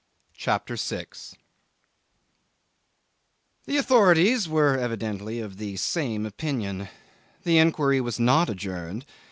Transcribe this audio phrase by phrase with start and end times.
[0.33, 1.35] CHAPTER 6
[3.65, 6.89] 'The authorities were evidently of the same opinion.
[7.43, 9.05] The inquiry was not adjourned.